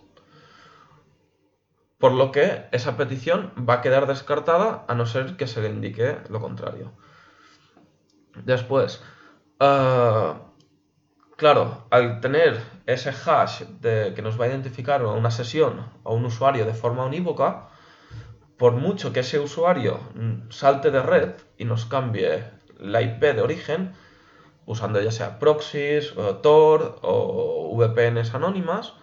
Por 2.00 2.12
lo 2.12 2.34
que 2.34 2.66
esa 2.74 2.98
petición 2.98 3.54
va 3.58 3.76
a 3.76 3.82
quedar 3.82 4.06
descartada 4.06 4.84
a 4.90 4.94
no 4.94 5.06
ser 5.06 5.38
que 5.38 5.48
se 5.48 5.62
le 5.62 5.70
indique 5.70 6.18
lo 6.28 6.42
contrario. 6.42 6.92
Después, 8.46 9.02
ah, 9.60 10.51
claro, 11.42 11.88
al 11.90 12.22
tener 12.22 12.62
ese 12.86 13.10
hash 13.10 13.64
que 13.82 14.22
nos 14.22 14.40
va 14.40 14.46
a 14.46 14.50
identificar 14.50 15.02
a 15.02 15.08
una 15.08 15.32
sesión 15.32 15.88
o 16.04 16.14
un 16.14 16.24
usuario 16.26 16.68
de 16.68 16.76
forma 16.76 17.04
unívoca, 17.04 17.70
por 18.60 18.74
mucho 18.74 19.12
que 19.12 19.22
ese 19.22 19.40
usuario 19.40 20.00
salte 20.50 20.92
de 20.92 21.02
red 21.02 21.32
y 21.58 21.66
nos 21.66 21.86
cambie 21.88 22.44
la 22.78 23.02
IP 23.02 23.22
de 23.22 23.42
origen, 23.42 23.94
usando 24.68 25.02
ya 25.02 25.12
sea 25.12 25.40
proxies, 25.40 26.16
o 26.16 26.36
Tor 26.36 27.00
o 27.02 27.76
VPNs 27.76 28.36
anónimas, 28.36 28.94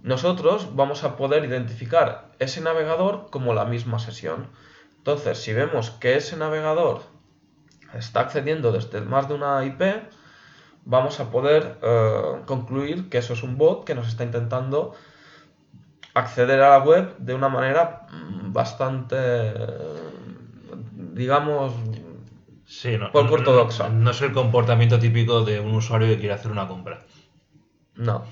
nosotros 0.00 0.74
vamos 0.74 1.04
a 1.04 1.18
poder 1.18 1.44
identificar 1.44 2.30
ese 2.38 2.62
navegador 2.62 3.28
como 3.28 3.52
la 3.52 3.66
misma 3.66 3.98
sesión. 3.98 4.48
Entonces, 4.96 5.36
si 5.36 5.52
vemos 5.52 5.90
que 5.90 6.16
ese 6.16 6.38
navegador 6.38 7.02
está 7.92 8.20
accediendo 8.20 8.72
desde 8.72 9.02
más 9.02 9.28
de 9.28 9.34
una 9.34 9.62
IP, 9.62 9.82
vamos 10.86 11.20
a 11.20 11.30
poder 11.30 11.76
eh, 11.82 12.22
concluir 12.46 13.08
que 13.10 13.18
eso 13.18 13.34
es 13.34 13.42
un 13.42 13.58
bot 13.58 13.84
que 13.84 13.94
nos 13.94 14.08
está 14.08 14.24
intentando 14.24 14.94
acceder 16.14 16.60
a 16.62 16.70
la 16.70 16.78
web 16.84 17.16
de 17.18 17.34
una 17.34 17.48
manera 17.48 18.06
mm, 18.10 18.52
bastante, 18.52 19.16
digamos, 21.14 21.72
Sí, 22.64 22.98
no, 22.98 23.12
Poco 23.12 23.28
no- 23.28 23.34
ortodoxa. 23.34 23.88
No, 23.90 24.10
es 24.10 24.20
el 24.22 24.32
comportamiento 24.32 24.98
típico 24.98 25.44
de 25.44 25.60
un 25.60 25.74
usuario 25.74 26.08
que 26.08 26.18
quiere 26.18 26.34
hacer 26.34 26.50
una 26.50 26.66
compra. 26.66 26.98
No. 27.94 28.24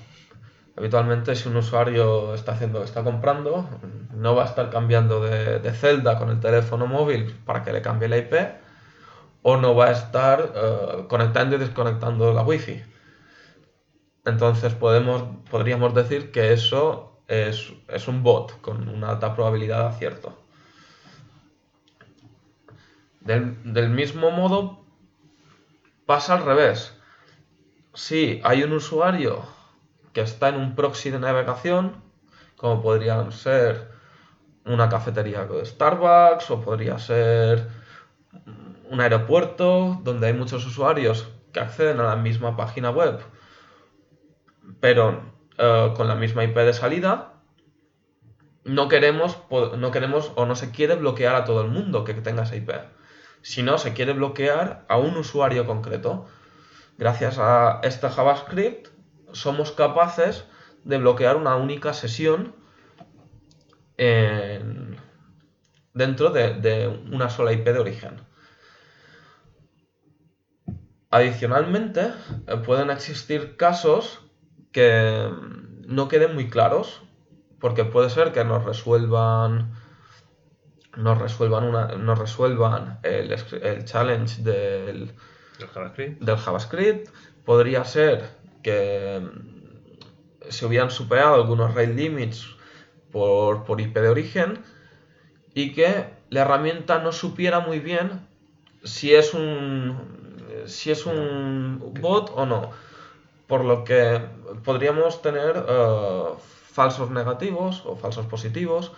Habitualmente 0.75 1.35
si 1.35 1.47
un 1.47 1.55
usuario 1.55 2.33
está 2.33 2.51
haciendo, 2.51 2.83
está 2.83 3.01
comprando, 3.01 3.65
no 4.13 4.35
va 4.35 4.43
a 4.43 4.47
estar 4.47 4.69
cambiando 4.69 5.21
de, 5.21 5.59
de 5.59 5.71
celda 5.71 6.17
con 6.17 6.29
el 6.29 6.41
teléfono 6.41 6.85
móvil 6.85 7.33
para 7.45 7.63
que 7.63 7.71
le 7.71 7.81
cambie 7.81 8.09
la 8.09 8.17
IP 8.17 8.33
o 9.47 9.57
no 9.57 9.75
va 9.75 9.89
a 9.89 9.91
estar 9.91 10.53
eh, 10.55 11.05
conectando 11.07 11.55
y 11.55 11.59
desconectando 11.59 12.33
la 12.33 12.41
wifi. 12.41 12.81
Entonces 14.25 14.73
podríamos 14.73 15.93
decir 15.93 16.31
que 16.31 16.51
eso 16.51 17.21
es, 17.27 17.69
un 18.07 18.23
bot 18.23 18.59
con 18.61 18.89
una 18.89 19.09
alta 19.09 19.35
probabilidad 19.35 19.81
de 19.81 19.85
acierto. 19.85 20.35
Del, 23.19 23.71
del 23.71 23.91
mismo 23.91 24.31
modo 24.31 24.83
pasa 26.07 26.33
al 26.33 26.43
revés. 26.43 26.97
Si 27.93 28.41
hay 28.43 28.63
un 28.63 28.73
usuario 28.73 29.43
que 30.11 30.21
está 30.21 30.49
en 30.49 30.55
un 30.55 30.73
proxy 30.73 31.11
de 31.11 31.19
navegación, 31.19 32.01
como 32.57 32.81
podrían 32.81 33.31
ser 33.31 33.91
una 34.65 34.89
cafetería 34.89 35.45
de 35.45 35.63
Starbucks 35.63 36.49
o 36.49 36.61
podría 36.61 36.97
ser 36.97 37.84
un 38.89 39.01
aeropuerto 39.01 39.99
donde 40.03 40.27
hay 40.27 40.33
muchos 40.33 40.65
usuarios 40.65 41.27
que 41.53 41.59
acceden 41.59 41.99
a 41.99 42.03
la 42.03 42.15
misma 42.15 42.55
página 42.57 42.89
web, 42.91 43.19
pero 44.79 45.33
eh, 45.57 45.93
con 45.95 46.07
la 46.07 46.15
misma 46.15 46.43
IP 46.43 46.55
de 46.57 46.73
salida, 46.73 47.33
no 48.63 48.87
queremos, 48.87 49.37
no 49.77 49.91
queremos 49.91 50.31
o 50.35 50.45
no 50.45 50.55
se 50.55 50.71
quiere 50.71 50.95
bloquear 50.95 51.35
a 51.35 51.45
todo 51.45 51.61
el 51.61 51.69
mundo 51.69 52.03
que 52.03 52.13
tenga 52.15 52.43
esa 52.43 52.55
IP, 52.55 52.71
sino 53.41 53.77
se 53.77 53.93
quiere 53.93 54.13
bloquear 54.13 54.85
a 54.89 54.97
un 54.97 55.15
usuario 55.17 55.65
concreto. 55.65 56.25
Gracias 56.97 57.37
a 57.37 57.79
este 57.83 58.09
JavaScript 58.09 58.87
somos 59.33 59.71
capaces 59.71 60.45
de 60.83 60.97
bloquear 60.97 61.35
una 61.35 61.55
única 61.55 61.93
sesión 61.93 62.55
en- 63.97 64.97
dentro 65.93 66.29
de, 66.31 66.53
de 66.55 66.87
una 66.87 67.29
sola 67.29 67.53
IP 67.53 67.65
de 67.65 67.79
origen. 67.79 68.21
Adicionalmente, 71.11 72.11
eh, 72.47 72.57
pueden 72.57 72.89
existir 72.89 73.55
casos 73.57 74.21
que 74.71 75.29
mm, 75.29 75.93
no 75.93 76.07
queden 76.07 76.33
muy 76.33 76.49
claros, 76.49 77.01
porque 77.59 77.85
puede 77.85 78.09
ser 78.09 78.31
que 78.31 78.43
nos 78.43 78.63
resuelvan 78.63 79.73
nos 80.97 81.17
resuelvan 81.17 81.65
una, 81.65 81.87
nos 81.87 82.17
resuelvan 82.17 82.99
el, 83.03 83.31
el 83.31 83.85
challenge 83.85 84.41
del, 84.43 85.13
El 85.59 85.67
JavaScript. 85.73 86.21
del 86.21 86.37
JavaScript. 86.37 87.09
Podría 87.43 87.83
ser 87.83 88.23
que 88.63 89.19
mm, 89.21 90.49
se 90.49 90.65
hubieran 90.65 90.91
superado 90.91 91.35
algunos 91.35 91.73
rate 91.73 91.93
limits 91.93 92.55
por, 93.11 93.63
por 93.63 93.81
IP 93.81 93.95
de 93.95 94.09
origen 94.09 94.63
y 95.53 95.73
que 95.73 96.09
la 96.29 96.41
herramienta 96.41 96.99
no 96.99 97.11
supiera 97.11 97.59
muy 97.61 97.79
bien 97.79 98.27
si 98.83 99.15
es 99.15 99.33
un 99.33 100.24
si 100.65 100.91
es 100.91 101.05
un 101.05 101.93
bot 102.01 102.31
o 102.35 102.45
no. 102.45 102.71
Por 103.47 103.63
lo 103.63 103.83
que 103.83 104.21
podríamos 104.63 105.21
tener 105.21 105.63
eh, 105.67 106.23
falsos 106.71 107.11
negativos 107.11 107.83
o 107.85 107.95
falsos 107.95 108.25
positivos. 108.25 108.91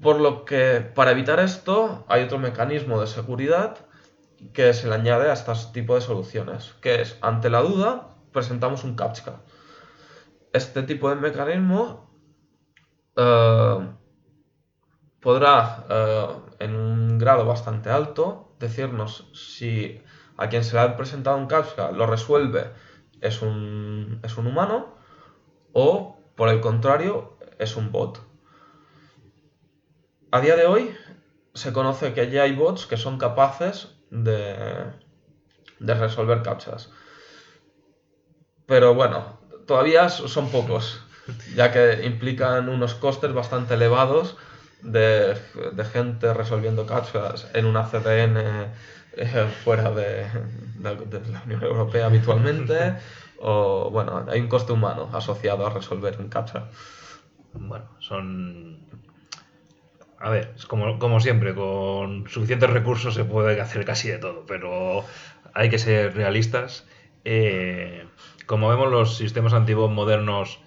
Por 0.00 0.20
lo 0.20 0.44
que 0.44 0.80
para 0.80 1.12
evitar 1.12 1.40
esto 1.40 2.04
hay 2.08 2.24
otro 2.24 2.38
mecanismo 2.38 3.00
de 3.00 3.06
seguridad 3.06 3.86
que 4.52 4.74
se 4.74 4.88
le 4.88 4.94
añade 4.94 5.30
a 5.30 5.34
este 5.34 5.52
tipo 5.72 5.94
de 5.94 6.00
soluciones, 6.00 6.74
que 6.80 7.00
es, 7.02 7.16
ante 7.20 7.48
la 7.50 7.62
duda, 7.62 8.08
presentamos 8.32 8.82
un 8.82 8.96
CAPTCHA. 8.96 9.40
Este 10.52 10.82
tipo 10.82 11.08
de 11.08 11.16
mecanismo 11.16 12.10
eh, 13.16 13.88
podrá, 15.20 15.86
eh, 15.88 16.26
en 16.58 16.74
un 16.74 17.18
grado 17.18 17.46
bastante 17.46 17.90
alto, 17.90 18.54
decirnos 18.58 19.30
si 19.34 20.02
a 20.36 20.48
quien 20.48 20.64
se 20.64 20.74
le 20.74 20.80
ha 20.80 20.96
presentado 20.96 21.36
un 21.36 21.46
CAPTCHA 21.46 21.92
lo 21.92 22.06
resuelve 22.06 22.70
es 23.20 23.40
un, 23.42 24.20
es 24.22 24.36
un 24.36 24.46
humano 24.46 24.96
o, 25.72 26.18
por 26.36 26.48
el 26.48 26.60
contrario, 26.60 27.38
es 27.58 27.76
un 27.76 27.92
bot. 27.92 28.20
A 30.30 30.40
día 30.40 30.56
de 30.56 30.66
hoy 30.66 30.94
se 31.54 31.72
conoce 31.72 32.14
que 32.14 32.30
ya 32.30 32.42
hay 32.42 32.54
bots 32.54 32.86
que 32.86 32.96
son 32.96 33.18
capaces 33.18 33.88
de, 34.10 34.56
de 35.78 35.94
resolver 35.94 36.42
captchas. 36.42 36.90
Pero 38.66 38.94
bueno, 38.94 39.38
todavía 39.66 40.08
son 40.08 40.50
pocos, 40.50 41.02
ya 41.54 41.72
que 41.72 42.04
implican 42.04 42.68
unos 42.68 42.94
costes 42.94 43.32
bastante 43.32 43.74
elevados 43.74 44.36
de, 44.82 45.36
de 45.72 45.84
gente 45.84 46.32
resolviendo 46.34 46.86
captchas 46.86 47.48
en 47.54 47.66
una 47.66 47.84
CDN 47.84 48.72
eh, 49.16 49.48
fuera 49.64 49.90
de, 49.90 50.26
de- 50.74 51.06
de 51.20 51.28
la 51.32 51.42
Unión 51.44 51.62
Europea 51.62 52.06
habitualmente. 52.06 52.96
O 53.44 53.90
bueno, 53.90 54.24
hay 54.28 54.38
un 54.40 54.46
coste 54.48 54.72
humano 54.72 55.10
asociado 55.12 55.66
a 55.66 55.70
resolver 55.70 56.16
un 56.20 56.28
captcha. 56.28 56.68
Bueno, 57.54 57.88
son. 58.00 58.86
A 60.18 60.30
ver, 60.30 60.52
es 60.56 60.66
como, 60.66 60.98
como 60.98 61.20
siempre, 61.20 61.54
con 61.54 62.26
suficientes 62.28 62.70
recursos 62.70 63.14
se 63.14 63.24
puede 63.24 63.60
hacer 63.60 63.84
casi 63.84 64.08
de 64.08 64.18
todo, 64.18 64.46
pero 64.46 65.04
hay 65.54 65.68
que 65.68 65.78
ser 65.78 66.14
realistas. 66.14 66.86
Eh, 67.24 68.06
como 68.46 68.68
vemos, 68.68 68.90
los 68.90 69.16
sistemas 69.16 69.52
antiguos 69.52 69.90
modernos 69.90 70.60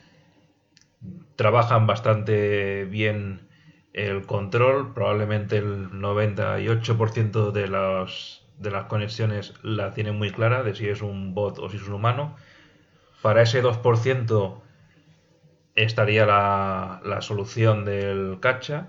trabajan 1.35 1.87
bastante 1.87 2.85
bien 2.85 3.47
el 3.95 4.25
control. 4.27 4.93
Probablemente 4.93 5.57
el 5.57 5.89
98% 5.91 7.51
de 7.51 7.67
las, 7.67 8.43
de 8.59 8.71
las 8.71 8.85
conexiones 8.85 9.53
la 9.63 9.93
tienen 9.93 10.17
muy 10.17 10.31
clara 10.31 10.63
de 10.63 10.75
si 10.75 10.87
es 10.89 11.01
un 11.01 11.33
bot 11.33 11.59
o 11.59 11.69
si 11.69 11.77
es 11.77 11.87
un 11.87 11.93
humano. 11.95 12.35
Para 13.21 13.41
ese 13.43 13.61
2% 13.61 14.63
estaría 15.75 16.25
la, 16.25 17.01
la 17.03 17.21
solución 17.21 17.85
del 17.85 18.39
cacha. 18.39 18.87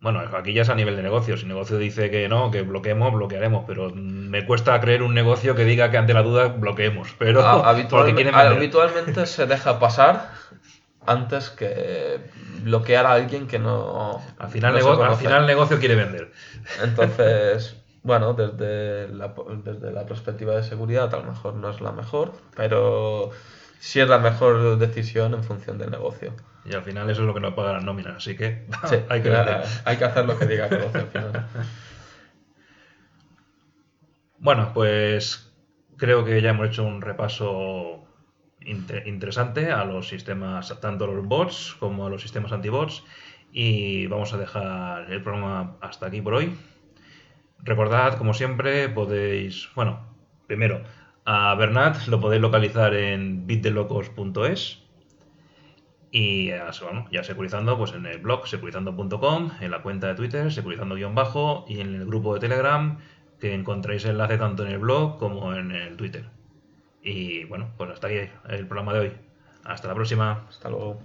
Bueno, 0.00 0.20
aquí 0.20 0.54
ya 0.54 0.62
es 0.62 0.70
a 0.70 0.74
nivel 0.74 0.96
de 0.96 1.02
negocio. 1.02 1.36
Si 1.36 1.42
el 1.42 1.48
negocio 1.48 1.76
dice 1.76 2.10
que 2.10 2.26
no, 2.28 2.50
que 2.50 2.62
bloqueemos, 2.62 3.12
bloquearemos. 3.12 3.64
Pero 3.66 3.90
me 3.94 4.46
cuesta 4.46 4.80
creer 4.80 5.02
un 5.02 5.12
negocio 5.12 5.54
que 5.54 5.64
diga 5.64 5.90
que 5.90 5.98
ante 5.98 6.14
la 6.14 6.22
duda 6.22 6.48
bloqueemos. 6.48 7.14
Pero 7.18 7.40
A- 7.46 7.56
porque 7.58 7.70
habitualme- 7.82 8.14
quieren 8.14 8.34
vender. 8.34 8.56
habitualmente 8.56 9.26
se 9.26 9.46
deja 9.46 9.78
pasar 9.78 10.30
antes 11.06 11.50
que 11.50 12.20
bloquear 12.62 13.06
a 13.06 13.12
alguien 13.12 13.46
que 13.46 13.58
no. 13.58 14.22
Al 14.38 14.48
final, 14.50 14.72
no 14.72 14.78
se 14.78 14.84
nego- 14.84 14.92
al 14.92 14.98
conoce. 14.98 15.24
final 15.24 15.40
el 15.42 15.46
negocio 15.46 15.78
quiere 15.78 15.94
vender. 15.96 16.32
Entonces, 16.82 17.76
bueno, 18.02 18.34
desde 18.34 19.08
la, 19.08 19.34
desde 19.64 19.92
la 19.92 20.06
perspectiva 20.06 20.54
de 20.56 20.62
seguridad 20.62 21.12
a 21.14 21.18
lo 21.18 21.24
mejor 21.24 21.54
no 21.54 21.70
es 21.70 21.80
la 21.80 21.92
mejor, 21.92 22.32
pero 22.56 23.30
sí 23.78 24.00
es 24.00 24.08
la 24.08 24.18
mejor 24.18 24.78
decisión 24.78 25.34
en 25.34 25.42
función 25.44 25.78
del 25.78 25.90
negocio. 25.90 26.32
Y 26.64 26.74
al 26.74 26.82
final 26.82 27.08
eso 27.08 27.22
es 27.22 27.26
lo 27.26 27.32
que 27.34 27.40
nos 27.40 27.54
pagan 27.54 27.74
las 27.76 27.84
nóminas. 27.84 28.16
Así 28.18 28.36
que 28.36 28.66
Sí, 28.88 28.96
hay 29.08 29.22
que 29.22 29.34
hay 29.84 29.96
que 29.96 30.04
hacer 30.04 30.26
lo 30.26 30.38
que 30.38 30.46
diga 30.46 30.66
el 30.66 30.78
negocio 30.78 31.00
al 31.00 31.06
final. 31.08 31.46
Bueno, 34.42 34.70
pues 34.72 35.52
creo 35.96 36.24
que 36.24 36.40
ya 36.40 36.50
hemos 36.50 36.68
hecho 36.68 36.82
un 36.84 37.02
repaso 37.02 38.04
inte- 38.64 39.02
interesante 39.06 39.70
a 39.72 39.84
los 39.84 40.08
sistemas, 40.08 40.78
tanto 40.80 41.04
a 41.04 41.08
los 41.08 41.26
bots 41.26 41.76
como 41.78 42.06
a 42.06 42.10
los 42.10 42.22
sistemas 42.22 42.52
antibots. 42.52 43.04
Y 43.52 44.06
vamos 44.06 44.32
a 44.32 44.38
dejar 44.38 45.10
el 45.10 45.22
programa 45.22 45.76
hasta 45.80 46.06
aquí 46.06 46.20
por 46.20 46.34
hoy. 46.34 46.54
Recordad, 47.62 48.16
como 48.16 48.32
siempre, 48.32 48.88
podéis, 48.88 49.68
bueno, 49.74 50.00
primero, 50.46 50.82
a 51.24 51.54
Bernat 51.54 52.06
lo 52.06 52.20
podéis 52.20 52.40
localizar 52.42 52.94
en 52.94 53.46
bitdelocos.es 53.46 54.82
y 56.10 56.48
ya, 56.48 56.70
bueno, 56.82 57.06
ya 57.12 57.22
securizando 57.22 57.78
pues 57.78 57.92
en 57.92 58.06
el 58.06 58.18
blog 58.18 58.48
securizando.com, 58.48 59.50
en 59.60 59.70
la 59.70 59.82
cuenta 59.82 60.08
de 60.08 60.14
Twitter 60.14 60.52
securizando-bajo 60.52 61.64
y 61.68 61.80
en 61.80 61.94
el 61.94 62.06
grupo 62.06 62.34
de 62.34 62.40
Telegram 62.40 62.98
que 63.38 63.54
encontráis 63.54 64.04
enlace 64.04 64.38
tanto 64.38 64.64
en 64.66 64.72
el 64.72 64.78
blog 64.78 65.18
como 65.18 65.54
en 65.54 65.70
el 65.70 65.96
Twitter. 65.96 66.39
Y 67.02 67.44
bueno, 67.44 67.70
pues 67.76 67.90
hasta 67.90 68.08
ahí 68.08 68.30
el 68.48 68.66
programa 68.66 68.92
de 68.94 69.00
hoy. 69.00 69.12
Hasta 69.64 69.88
la 69.88 69.94
próxima. 69.94 70.46
Hasta 70.48 70.68
luego. 70.68 71.00